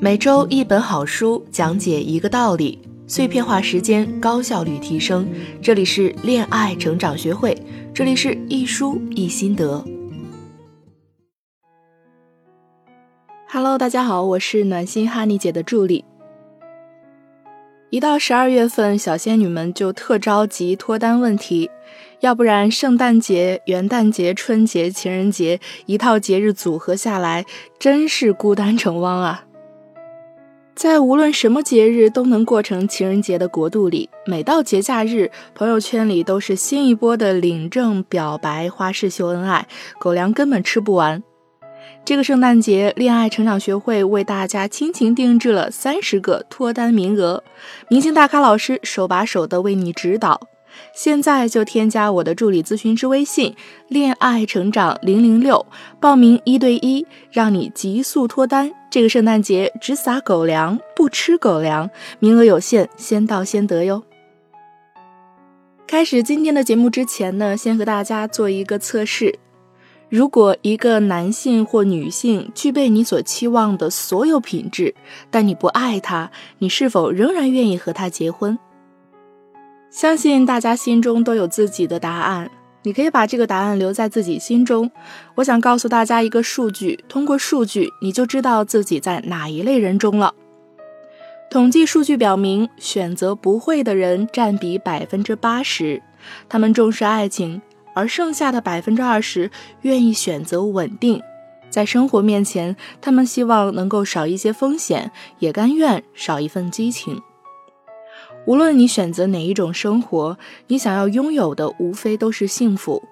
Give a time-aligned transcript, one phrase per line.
[0.00, 5.28] 每周一本好书，讲解一个道理，碎片化时间，高效率提升。
[5.60, 7.60] 这里是恋爱成长学会，
[7.92, 9.84] 这里是一书一心得。
[13.48, 16.04] Hello，大家好，我是暖心哈尼姐的助理。
[17.90, 21.68] 一到十二月份，小仙女们就特着急脱单问题，
[22.20, 27.44] 要不然圣诞节、元旦节、春节、情人节一套节日组合下来，
[27.80, 29.46] 真是孤单成汪啊！
[30.78, 39.66] 在无论什么节日都能过成情人节的国度里，每到节假日，朋友圈里都是新一波的领证、表白、花式秀恩爱，
[39.98, 41.20] 狗粮根本吃不完。
[42.04, 47.42] 这个圣诞节，恋爱成长学会为大家倾情定制了三十个脱单名额，
[47.88, 50.40] 明星大咖老师手把手的为你指导。
[50.94, 53.54] 现在就添加我的助理咨询师微信
[53.88, 55.64] “恋爱成长零零六”，
[56.00, 58.70] 报名一对一，让你急速脱单。
[58.90, 64.02] 这个圣诞节只撒狗粮，不吃狗粮，名额有限，先到先得哟。
[65.86, 69.38] 开始今天的节目之前呢，先和大家做一个测试：
[70.08, 74.94] 如果一个男性或女性具备你所期望的所有品质，
[75.30, 78.58] 但你不爱他，你是否仍然愿意和他结婚？
[79.98, 82.48] 相信大家心中都有自己的答案。
[82.84, 84.88] 你可以把这个答案留在自己心中。
[85.34, 90.32] 我想告诉大家一个数据，通过数据你就知道自己在哪一类人中了。
[91.50, 96.00] 统计数据表明，选择不会的人占比百分之八十，
[96.48, 97.60] 他们重视爱情，
[97.92, 99.50] 而剩下的百分之二十
[99.82, 101.20] 愿意选择稳定。
[101.70, 105.10] 在生活面前，他们希望能够少一些风险，
[105.40, 107.20] 也甘愿少一份激情。
[108.48, 113.04] 无论你选择哪一种生活，你想要拥有的无非都是幸福。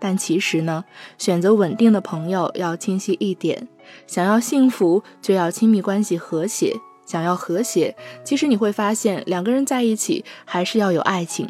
[0.00, 0.84] 但其实呢，
[1.18, 3.68] 选择稳定的朋友要清晰一点：
[4.08, 6.72] 想要幸福，就要亲密关系和谐；
[7.06, 7.94] 想要和谐，
[8.24, 11.48] 其实你会发现，两个人在一起还是要有爱情。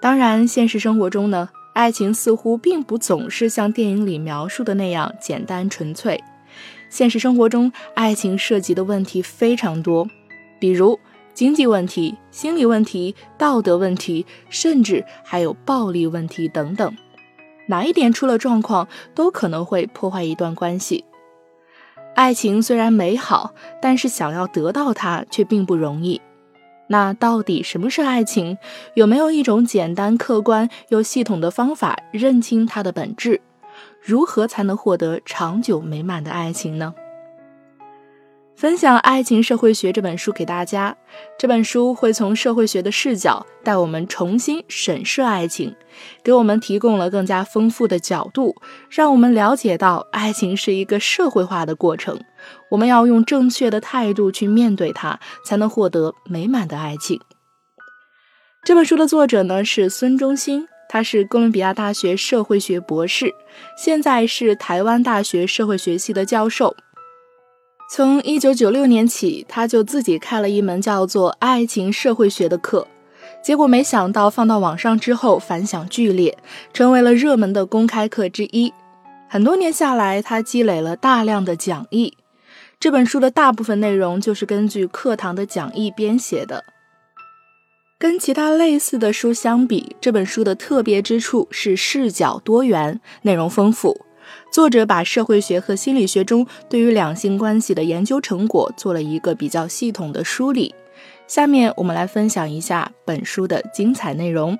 [0.00, 6.24] 当然，现实生活中呢，爱情似乎并不总是像电影里描述的那样简单纯粹。
[6.88, 10.08] 现实生活中，爱情涉及的问题非常多，
[10.58, 10.98] 比如。
[11.36, 16.96] 经济问题、心理问题、道德问题，甚至还有暴力问题等等，
[17.68, 21.04] 哪一点出了状况，都可能会破坏一段关系。
[22.14, 23.52] 爱情虽然美好，
[23.82, 26.22] 但是想要得到它却并不容易。
[26.88, 28.56] 那到底什么是爱情？
[28.94, 33.42] 有没有一种简单、客观又系统的方法认清它的本质？
[34.00, 36.94] 如何才能获得长久美满的爱情呢？
[38.56, 40.96] 分享《爱情社会学》这本书给大家。
[41.38, 45.76] 这本书会从社会学的视角带我们重新审视爱情，
[46.24, 48.56] 给我们提供了更加丰富的角度，
[48.88, 52.18] 让我们了解到爱情是一个社会化的过程。
[52.70, 57.20] 我们要用正确的态度去面对它，才能获得美满的爱情。
[58.64, 63.34] 这本书的作者呢是孙中兴，他是哥伦比亚大学社会学博士，
[63.76, 66.74] 现在是台湾大学社会学系的教授。
[67.88, 72.88] 从一九九六年起，他就自己开了一门叫做《爱情社会学》的课，
[73.44, 76.36] 结果没想到放到网上之后反响剧烈，
[76.72, 78.72] 成为了热门的公开课之一。
[79.28, 82.16] 很多年下来，他积累了大量的讲义。
[82.80, 86.64] 这本书的大部分内容就是根据课堂的讲义编写的。
[87.98, 94.05] 跟其他类似的书相比，这本书的特别之处是视角多元，内容丰富。
[94.50, 100.74] 作者把社会学和心理学中对于两性关系的研究成果做了一个比较系统的梳理。
[101.26, 104.58] 下面我们来分享一下本书的精彩内容。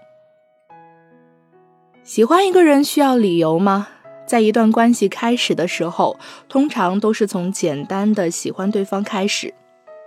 [2.04, 3.88] 喜欢一个人需要理由吗？
[4.26, 6.18] 在一段关系开始的时候，
[6.48, 9.54] 通常都是从简单的喜欢对方开始。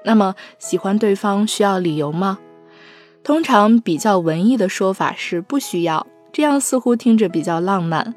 [0.04, 2.40] 那么，喜欢对方需要理由吗？
[3.24, 8.14] 通常比较文艺的说法是不需要，这样似乎听着比较浪漫。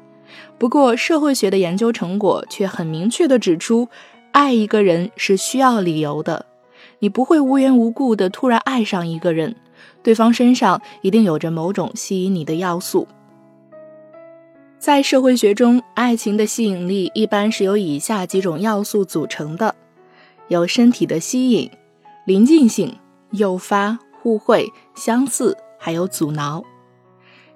[0.57, 3.89] 不过，社会学的研究成果却很明确地指出，
[4.31, 6.45] 爱一个人是需要理由的。
[6.99, 9.55] 你不会无缘无故的突然爱上一个人，
[10.01, 13.07] 对方身上一定有着某种吸引你的要素。
[14.79, 19.75] 在社会学中，爱情的吸引力一般是由以下几种要素组成的：
[20.49, 21.69] 有身体的吸引、
[22.25, 22.97] 临近性、
[23.31, 26.63] 诱发、互惠、相似，还有阻挠。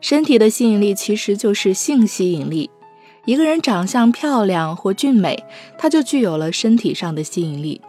[0.09, 2.69] 身体的吸引力其实就是性吸引力。
[3.25, 5.43] 一个人长相漂亮或俊美，
[5.77, 7.81] 他就具有了身体上的吸引力。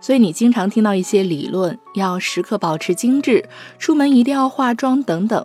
[0.00, 3.44] 所以你经常听到一些理论，要时刻保持精致，
[3.78, 5.44] 出门一定要化妆等等，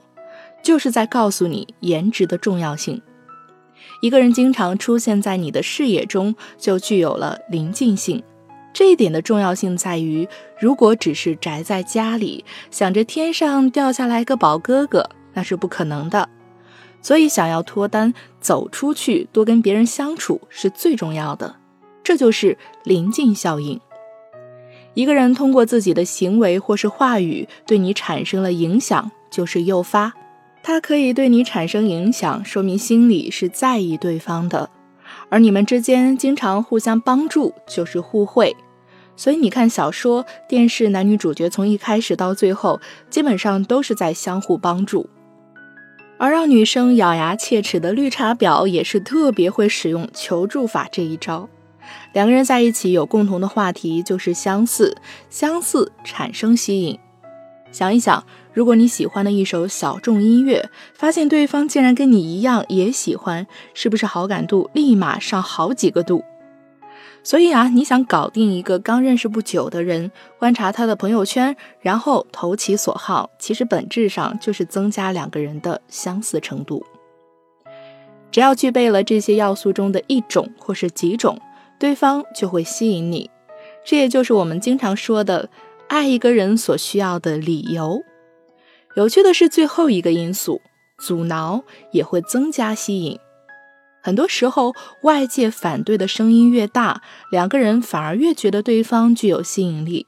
[0.64, 3.02] 就是在告诉你颜值的重要性。
[4.02, 8.24] 一个人经常出现在你的视野中，就具有了临近性。
[8.74, 10.26] 这一点的重要性在于，
[10.62, 16.28] 如果只是宅在家里，想着天上掉下来个宝哥哥，那是不可能的。
[17.04, 18.12] 所以，想要脱单，
[18.42, 21.58] 走出去，多跟别人相处是最重要的。
[22.04, 23.80] 这就是临近效应。
[24.96, 30.14] 一个人通过自己的行为或是话语对你产生了影响，就是诱发。
[30.64, 34.70] 他可以对你产生影响，说明心里是在意对方的。
[35.30, 38.56] 而你们之间经常互相帮助，就是互惠。
[39.16, 42.80] 所以你看，小说、电视男女主角从一开始到最后，
[43.10, 45.08] 基本上都是在相互帮助。
[46.26, 51.48] 而让女生咬牙切齿的绿茶婊，也是特别会使用求助法这一招。
[52.14, 54.98] 两个人在一起有共同的话题，就是相似，
[55.30, 56.98] 相似产生吸引。
[57.72, 63.46] 想一想，如果你喜欢的一首小众音乐，发现对方竟然跟你一样也喜欢，
[63.76, 66.24] 是不是好感度立马上好几个度？
[67.26, 76.86] 所以啊，你想搞定一个刚认识不久的人，观察他的朋友圈，然后投其所好，其实本质上就是增加两个人的相似程度。
[78.30, 81.40] 只要具备了这些要素中的一种或是几种，
[81.80, 83.32] 对方就会吸引你。
[83.84, 85.50] 这也就是我们经常说的，
[85.88, 88.04] 爱一个人所需要的理由。
[88.96, 90.62] 有趣的是，最后一个因素，
[91.00, 93.20] 阻挠也会增加吸引。
[94.06, 100.06] 很多时候，外界反对的声音越大，两个人反而越觉得对方具有吸引力。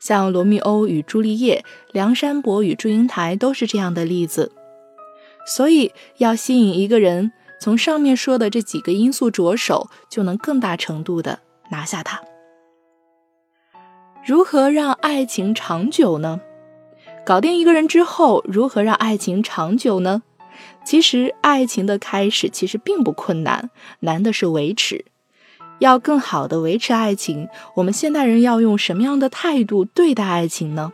[0.00, 4.50] 像罗密欧与朱丽叶、梁山伯与祝英台都是这样的例子。
[5.46, 11.38] 所以，要吸引一个人，从上面说的这几个因素着手，就能更大程度的
[11.70, 12.20] 拿下他。
[14.26, 16.40] 如何让爱情长久呢？
[17.24, 20.24] 搞定一个人之后，如何让爱情长久呢？
[20.84, 23.70] 其实，爱情的开始其实并不困难，
[24.00, 25.04] 难的是维持。
[25.78, 30.92] 要更好的维持爱情，我们现代人要用什么样的态度对待爱情呢？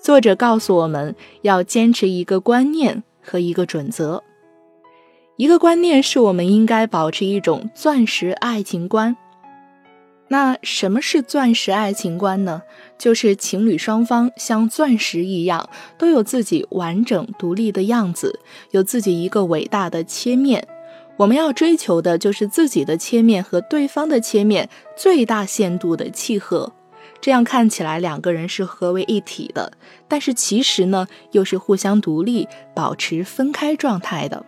[0.00, 4.22] 作者告诉我们要坚持一个观念和一个准则。
[5.36, 9.16] 一个观念是我们应该保持一种钻石爱情观。
[10.32, 12.62] 那什么是钻石爱情观呢？
[12.96, 15.68] 就是情侣双方像钻石一样，
[15.98, 18.38] 都有自己完整独立的样子，
[18.70, 20.68] 有自己一个伟大的切面。
[21.16, 26.72] 我们要追求的就是自己的切面和对方的切面最大限度的契合，
[27.20, 29.72] 这样看起来两个人是合为一体的，
[30.06, 34.46] 但是其实呢，又是互相独立、保持分开状态的。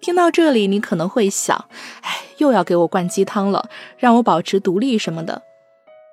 [0.00, 1.66] 听到这里，你可能会想，
[2.02, 5.42] 哎，又要给我灌鸡汤了，让我保持独立什么的。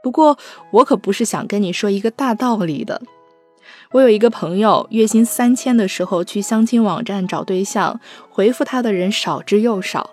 [0.01, 0.37] 不过，
[0.71, 3.01] 我可不是想跟你说一个大道理的。
[3.91, 7.99] 我有一个朋友，月薪三千的时候去相亲网站找对象，
[8.29, 10.09] 回复他的人少之又少。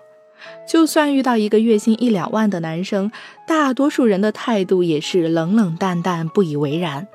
[0.67, 3.11] 就算遇到一个月薪一两万的男生，
[3.47, 7.07] 大多数人的态度也是冷冷淡淡，不以为然。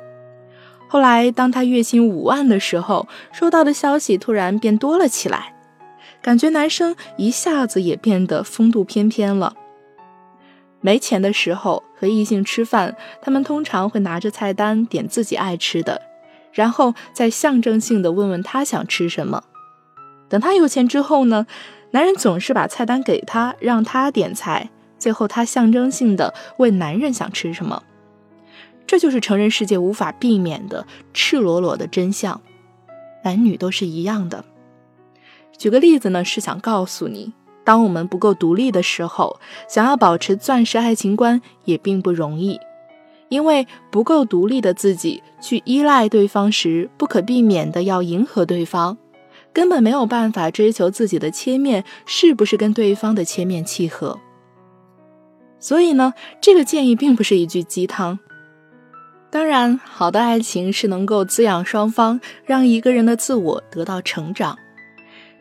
[0.89, 5.56] 后来，当他月薪五万的时候，收到的消息突然变多了起来。
[6.27, 9.55] 感觉男生一下子也变得风度翩翩了。
[10.81, 16.03] 没钱的时候和异性吃饭，他们通常会拿着菜单点自己爱吃的，
[16.53, 19.45] 然后再象征性的问问他想吃什么。
[20.29, 21.47] 等他有钱之后呢，
[21.93, 24.69] 男人总是把菜单给他，让他点菜，
[24.99, 27.85] 最后他象征性的问男人想吃什么。
[28.85, 32.41] 这就是成人世界无法避免的赤裸裸的真相，
[33.23, 34.45] 男女都是一样的。
[35.57, 37.33] 举个例子呢，是想告诉你，
[37.65, 39.39] 当我们不够独立的时候，
[39.69, 42.59] 想要保持钻石爱情观也并不容易。
[43.29, 48.97] 因为不够独立的自己去依赖对方时，不可避免的要迎合对方，
[49.53, 54.17] 根本没有办法追求自己的切面是不是跟对方的切面契合。
[55.59, 58.17] 所以呢，这个建议并不是一句鸡汤。
[59.29, 64.57] 当然，好的爱情是能够滋养双方，让一个人的自我得到成长。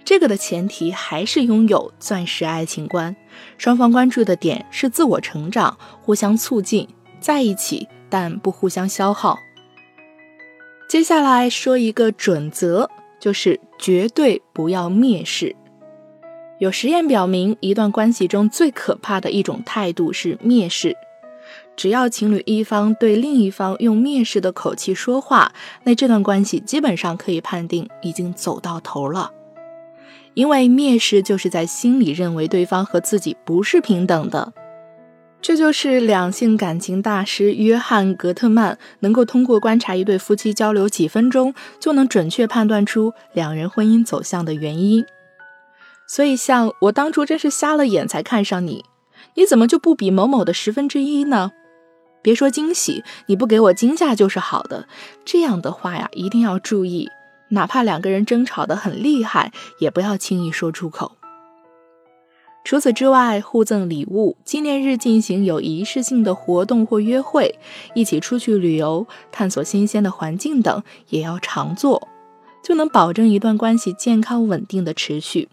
[0.06, 3.16] 这个的前提还是拥有钻石爱情观，
[3.58, 6.88] 双方关注的点是自我成长，互相促进，
[7.20, 9.40] 在一起但不互相消耗。
[10.88, 12.88] 接下来说一个准则，
[13.20, 15.56] 就是绝对不要蔑视。
[16.60, 20.96] 有实验表明，一段关系中最可怕的一种态度是蔑视。
[21.76, 25.52] 只要情侣一方对另一方用蔑视的口气说话，
[25.84, 29.32] 那这段关系基本上可以判定已经走到头了。
[30.36, 34.54] 因为蔑视就是在心里认为对方和自己不是平等的，
[35.42, 45.06] 这就是两性感情大师约翰·格特曼能够通过观察一对夫妻交流几分钟就能准确判断出两人婚姻走向的原因。
[46.08, 48.84] 所以，像我当初真是瞎了眼才看上你，
[49.36, 51.52] 你怎么就不比某某的十分之一呢？
[52.22, 54.88] 别说惊喜，你不给我惊吓就是好的。
[55.24, 57.10] 这样的话呀，一定要注意，
[57.50, 61.14] 哪怕两个人争吵得很厉害，也不要轻易说出口。
[62.64, 67.60] 除此之外，互赠礼物、纪念日进行有仪式性的活动或约会，
[67.94, 72.08] 一起出去旅游、探索新鲜的环境等，也要常做，
[72.64, 75.50] 就能保证一段关系健康稳定的持续。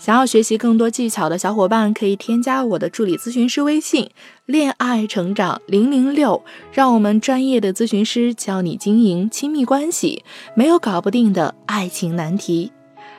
[0.00, 4.08] 想要学习更多技巧的小伙伴，可以添加我的助理咨询师微信
[4.46, 6.42] “恋爱成长零零六”，
[6.72, 12.72] 让我们专业的咨询师教你经营亲密关系，没有搞不定的爱情难题。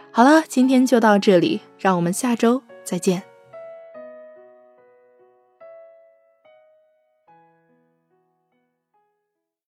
[0.10, 3.31] 好了，今天就到这里，让我们下周再见。